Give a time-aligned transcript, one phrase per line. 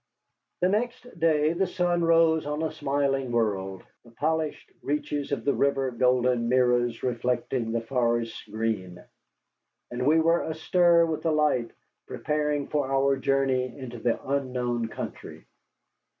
[0.61, 5.53] The next day the sun rose on a smiling world, the polished reaches of the
[5.53, 8.97] river golden mirrors reflecting the forest's green.
[9.91, 11.69] And we were astir with the light,
[12.07, 15.45] preparing for our journey into the unknown country.